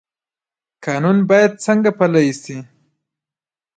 قانون 0.85 1.17
باید 1.29 1.51
څنګه 1.65 1.89
پلی 1.97 2.27
شي؟ 2.41 2.57